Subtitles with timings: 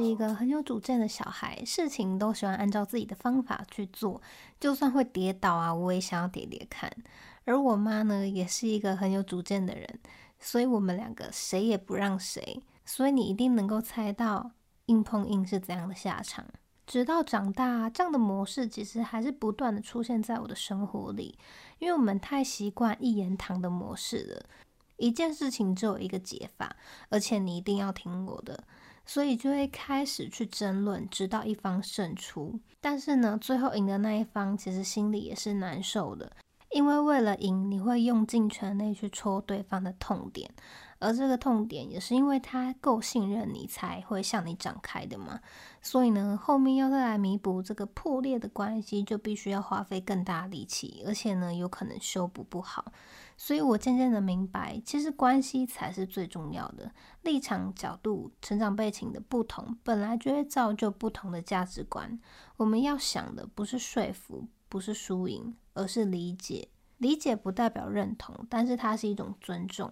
[0.00, 4.22] 是一个很有主见的小孩，事情都喜欢按照自己的方法去做，
[4.58, 6.90] 就算会跌倒啊，我也想要跌跌看。
[7.44, 10.00] 而我妈呢，也是一个很有主见的人，
[10.38, 14.52] 所以我们两个谁也不让谁，所以你一定能够猜到
[14.86, 16.46] 硬碰硬是怎样的下场。
[16.86, 21.38] 直到长大，这样的模式其实还是不断的出现在我的生活里，
[21.78, 24.46] 因为我们太习惯一言堂的模式了，
[24.96, 26.74] 一件事情只有一个解法，
[27.10, 28.64] 而且你一定要听我的。
[29.12, 32.56] 所以就会开始去争论，直到一方胜出。
[32.80, 36.30] 但是呢，最后赢的那一方其实心里也是难受的，
[36.70, 40.48] 因为为了赢，你会用尽全力去戳对方的痛点，
[41.00, 45.40] 而这个痛点也是因为他够信任你，才会向你展开的嘛。
[45.82, 52.92] 所以呢，后面要再来弥补这个破裂的关系，就必须要花费更大力气，而且呢，有可能修补不好。
[53.36, 56.92] 所以我渐渐的明白，其实关系才是最重要的。
[57.22, 62.20] 立场、角度、成长背景的不同，本来就会造就不同的价值观。
[62.58, 66.68] 我们要想的不是说服，不是输赢，而是理解。
[66.96, 69.90] 理解不代表认同，但是它是一种尊重。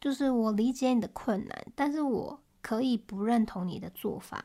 [0.00, 4.44] 就是我理解你的困难，但是我可以不认同你的做法。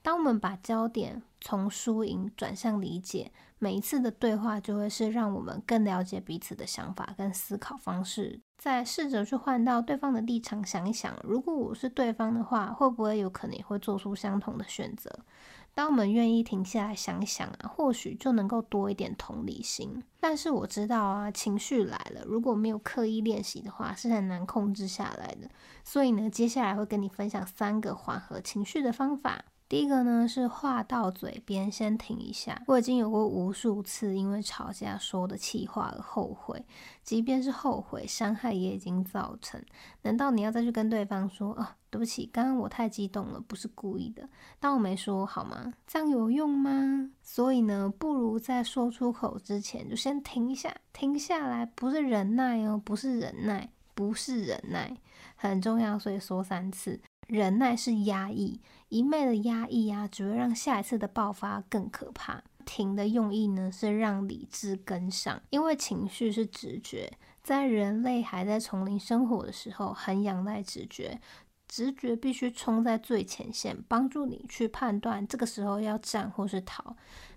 [0.00, 15.10] 当我们把焦点从输赢转向理解，每一次的对话就会是让我们更了解彼此的想法跟思考方式，再试着去换到对方的立场想一想，如果我是对方的话，会不会有可能会做出相同的选择？
[15.76, 20.02] 当我们愿意停下来想想啊，或许就能够多一点同理心。
[20.18, 25.50] 但是我知道啊，情绪来了，如果没有刻意练习的话，是很难控制下来的。
[25.84, 29.44] 所以呢，接下来会跟你分享三个缓和情绪的方法。
[29.68, 32.62] 第一个呢，是话到嘴边先停一下。
[32.68, 36.64] 我已经有过无数次因为吵架说的气话而后悔，
[37.02, 39.60] 即便是后悔，伤害也已经造成。
[40.02, 44.28] 难道你要再去跟对方说啊，对不起，刚刚我太激动了，不是故意的，
[44.60, 45.72] 当我没说好吗？
[45.84, 47.10] 这样有用吗？
[47.24, 54.96] 所以呢，不如在说出口之前就先停一下，停下来，不是忍耐哦，不是忍耐，不是忍耐，
[55.34, 57.00] 很重要，所以说三次。
[57.26, 62.42] 忍耐是压抑，一味的压抑啊，只会让下一次的爆发更可怕。
[62.64, 71.20] 停的用意呢，是让理智跟上，因为情绪是直觉，在人类还在丛林生活的时候，很仰赖直觉，
[71.68, 76.96] 直觉必须冲在最前线，帮助你去判断这个时候要战或是逃。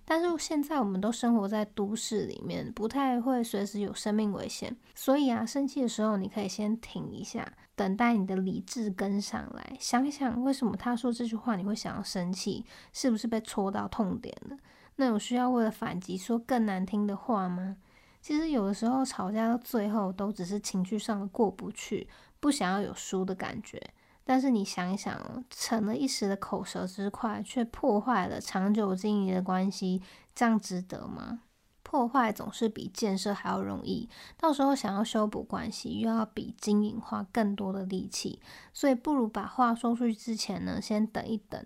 [0.09, 14.57] 但是现在我们都生活在都市里面，不太会随时有生命危险，所以啊，生气的时候你可以先停一下，等待你的理智跟上来，想想为什么他说这句话你会想要生气，是不是被戳到痛点了？
[14.95, 17.77] 那有需要为了反击说更难听的话吗？
[18.19, 22.09] 其实有的时候吵架到最后都只是情绪上的过不去，
[22.39, 23.79] 不想要有输的感觉。
[24.29, 30.03] 但是你想一想，逞了一时的口舌之快，却破坏了长久经营的关系，
[30.35, 31.39] 这样值得吗？
[31.81, 34.07] 破坏总是比建设还要容易，
[34.37, 38.39] 到时候想要修补关系，又要比经营花更多的力气，
[38.71, 41.65] 所以不如把话说出去之前呢，先等一等。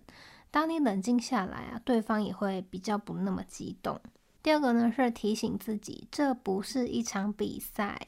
[0.50, 4.00] 当你冷静下来啊，对方也会比较不那么激动。
[4.42, 8.00] 第二个呢，是提醒自己，这不是一场比赛。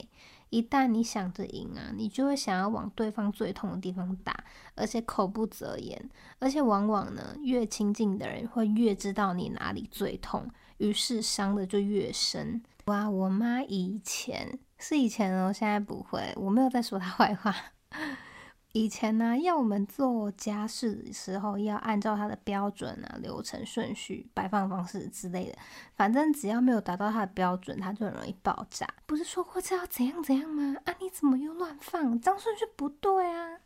[0.50, 4.44] 一旦你想着赢啊，你就会想要往对方最痛的地方打，
[4.76, 12.64] 而且口不择言，而且往往呢，越亲近的人会越知道你哪里最痛，于是伤的就越深。
[12.86, 17.56] 哇，我妈以前是以前哦，现在不会，我没有在说她坏话。
[18.76, 25.58] 以前呢，要我们做家事的时候，要按照它的标准啊、流程顺序、摆放方式之类的。
[25.94, 28.86] 反正只要没有达到它的标准，它就很容易爆炸。
[29.06, 30.76] 不是说过这要怎样怎样吗？
[30.84, 32.20] 啊，你怎么又乱放？
[32.20, 33.60] 这样顺序不对啊！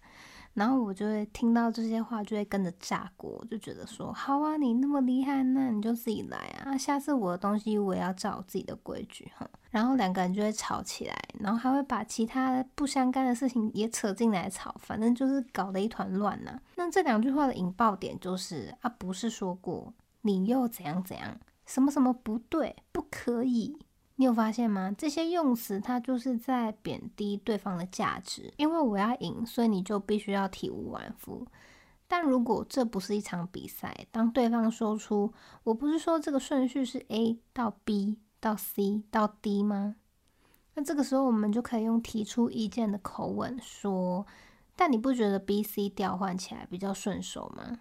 [0.54, 6.78] 然后我就会听到这些话，就会跟着炸锅，就觉得说：好啊，你那么厉害，那你就自己来啊！
[6.78, 9.50] 下次我的东西我也要照自己的规矩哈。
[9.69, 16.60] 然后两个人就会吵起来，然后还会把其他不相干的事情也扯进来吵，反正就是搞得一团乱呐。
[16.75, 23.78] 那这两句话的引爆点就是啊，不是说过你又怎样怎样，什么什么不对，不可以。
[24.19, 24.94] 你有发现吗？
[24.98, 31.48] 这些用词它就是在贬低对方的价值，因为我要赢，所以你就必须要体无完肤。
[32.06, 35.31] 但如果这不是一场比赛，当对方说出
[35.63, 39.95] “我不是说这个顺序是 A 到 B 到 C 到 D 吗？”
[40.75, 44.27] 那这个时候，我们就可以用提出意见的口吻说
[44.75, 47.80] ：“但你不觉得 B、C 调换起来比较顺手吗？”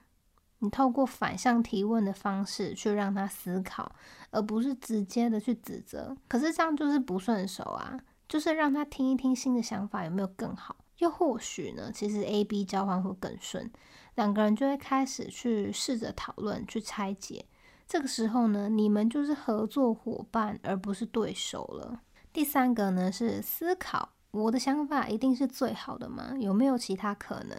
[0.60, 3.92] 你透过反向提问的方式去让他思考，
[4.30, 6.16] 而不是直接的去指责。
[6.26, 10.76] 可是这样就是不顺手啊，就是让他听一听新的想法有没有更好。
[10.98, 13.70] 又或许呢，其实 A、B 交换会更顺，
[14.16, 17.46] 两个人就会开始去试着讨论、去拆解。
[17.86, 22.00] 这个时候呢，你们就是合作伙伴，而不是对手了。
[22.32, 26.34] 第三个呢是思考，我的想法一定是最好的吗？
[26.40, 27.56] 有没有其他可能？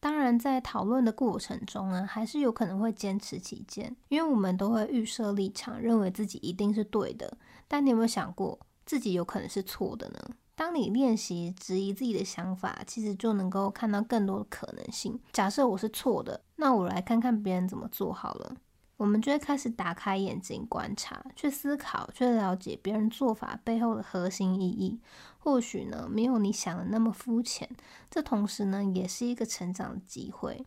[0.00, 7.36] 当然，在讨论的过程中呢，还是有可能会坚持己见，因为我们都会预设立场，认为自己一定是对的。
[7.66, 10.18] 但你有没有想过，自己有可能是错的呢？
[10.54, 15.18] 当你练习质疑自己的想法，其实就能够看到更多的可能性。
[15.32, 18.56] 假设我是错的，那我来看看别人怎么做好了。
[18.98, 25.00] 我们就会开始打开眼睛观察，去思考，去了解别人做法背后的核心意义。
[25.38, 27.70] 或许呢，没有你想的那么肤浅。
[28.10, 30.66] 这同时呢，也是一个成长的机会。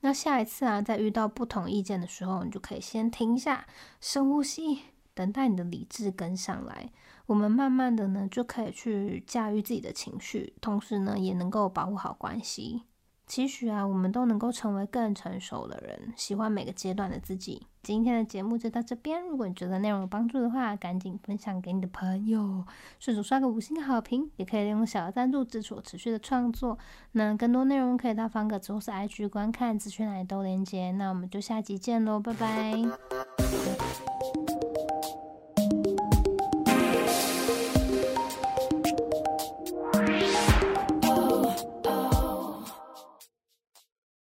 [0.00, 3.66] 那下一次啊，在遇到不同意见的时候，你就可以先停下，
[4.00, 4.82] 深呼吸，
[5.12, 6.92] 等待你的理智跟上来。
[7.26, 12.82] 我们慢慢的呢，就可以去驾驭自己的情绪，同时呢，也能够保护好关系。
[13.26, 17.66] 期许啊，我们都能够成为更成熟的人，喜欢每个阶段的自己。
[17.82, 22.64] 今天的节目就到这边，如果你觉得内容有帮助的话，赶紧分享给你的朋友，
[22.98, 26.78] 顺手刷个五星好评，也可以利用小额赞助支持我持续的创作。
[27.12, 30.92] 那更多内容可以到方格子或是 IG 观看，资讯栏都连接。
[30.92, 32.74] 那我们就下集见喽，拜拜。